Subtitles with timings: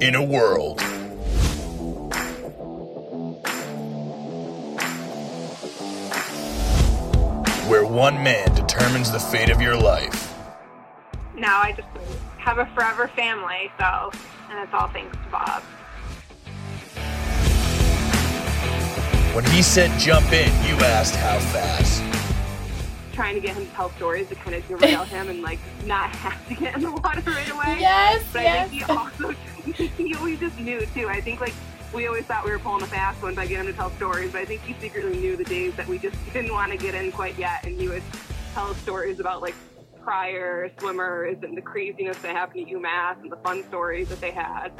[0.00, 0.80] in a world
[7.68, 10.34] where one man determines the fate of your life.
[11.36, 11.88] Now I just
[12.38, 14.10] have a forever family, so,
[14.50, 15.62] and it's all thanks to Bob.
[19.34, 22.02] When he said jump in, you asked how fast.
[23.14, 26.08] Trying to get him to tell stories to kind of derail him and like not
[26.16, 27.76] have to get in the water right away.
[27.78, 28.66] Yes, But yes.
[28.66, 29.34] I think he also
[29.96, 31.08] he always just knew too.
[31.08, 31.54] I think like
[31.92, 34.32] we always thought we were pulling a fast one by getting him to tell stories,
[34.32, 36.94] but I think he secretly knew the days that we just didn't want to get
[36.94, 38.02] in quite yet, and he would
[38.54, 39.54] tell us stories about like
[40.00, 44.30] prior swimmers and the craziness that happened at UMass and the fun stories that they
[44.30, 44.72] had.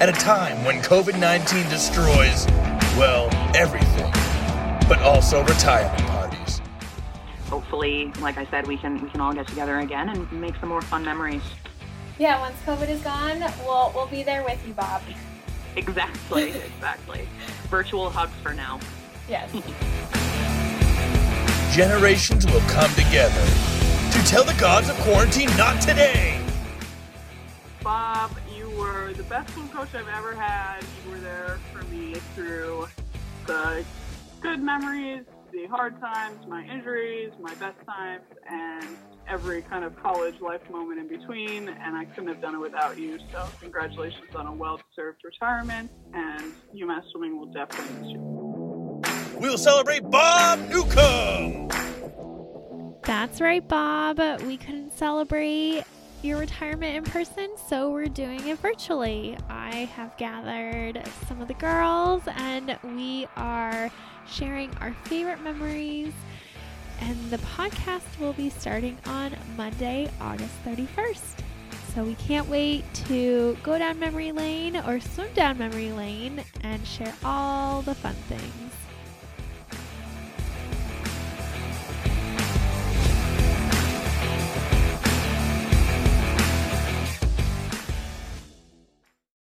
[0.00, 2.46] At a time when COVID 19 destroys,
[2.96, 4.12] well, everything,
[4.88, 6.60] but also retirement parties.
[7.48, 10.68] hopefully, like I said, we can we can all get together again and make some
[10.68, 11.42] more fun memories.
[12.18, 15.02] Yeah, once COVID is gone, we'll we'll be there with you, Bob.
[15.76, 17.28] Exactly, exactly.
[17.68, 18.80] Virtual hugs for now.
[19.28, 19.48] Yes.
[21.76, 23.46] Generations will come together
[24.10, 26.40] to tell the gods of quarantine not today.
[27.84, 30.80] Bob, you were the best swim coach I've ever had.
[31.04, 32.88] You were there for me through
[33.46, 33.84] the
[34.40, 35.22] good memories,
[35.58, 41.00] the hard times, my injuries, my best times, and every kind of college life moment
[41.00, 41.68] in between.
[41.68, 43.18] And I couldn't have done it without you.
[43.32, 45.90] So, congratulations on a well deserved retirement.
[46.14, 49.02] And UMass Swimming will definitely miss you.
[49.40, 51.68] We'll celebrate Bob Newcomb.
[53.02, 54.20] That's right, Bob.
[54.42, 55.84] We couldn't celebrate
[56.22, 59.36] your retirement in person, so we're doing it virtually.
[59.48, 63.90] I have gathered some of the girls, and we are
[64.28, 66.12] sharing our favorite memories.
[67.00, 71.44] And the podcast will be starting on Monday, August 31st.
[71.94, 76.86] So we can't wait to go down memory lane or swim down memory lane and
[76.86, 78.72] share all the fun things.